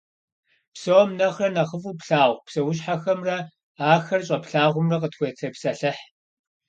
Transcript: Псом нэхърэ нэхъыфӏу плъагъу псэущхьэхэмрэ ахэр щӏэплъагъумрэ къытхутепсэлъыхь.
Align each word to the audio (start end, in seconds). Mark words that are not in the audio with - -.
Псом 0.73 1.09
нэхърэ 1.17 1.49
нэхъыфӏу 1.55 1.97
плъагъу 1.99 2.43
псэущхьэхэмрэ 2.45 3.37
ахэр 3.93 4.21
щӏэплъагъумрэ 4.27 4.97
къытхутепсэлъыхь. 5.01 6.03